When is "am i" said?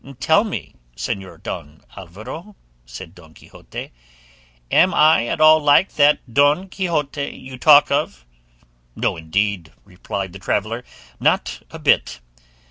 4.71-5.27